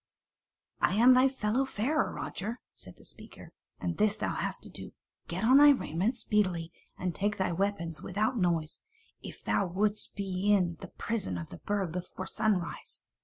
"I 0.79 0.95
am 0.95 1.13
thy 1.13 1.27
fellow 1.27 1.63
farer, 1.63 2.11
Roger," 2.11 2.59
said 2.73 2.95
the 2.97 3.05
speaker, 3.05 3.53
"and 3.79 3.97
this 3.99 4.17
thou 4.17 4.33
hast 4.33 4.63
to 4.63 4.69
do, 4.71 4.93
get 5.27 5.43
on 5.43 5.57
thy 5.57 5.69
raiment 5.69 6.17
speedily, 6.17 6.71
and 6.97 7.13
take 7.13 7.37
thy 7.37 7.51
weapons 7.51 8.01
without 8.01 8.35
noise, 8.35 8.79
if 9.21 9.43
thou 9.43 9.67
wouldst 9.67 10.13
not 10.13 10.17
be 10.17 10.51
in 10.53 10.77
the 10.81 10.87
prison 10.87 11.37
of 11.37 11.49
the 11.49 11.59
Burg 11.59 11.91
before 11.91 12.25
sunrise." 12.25 13.01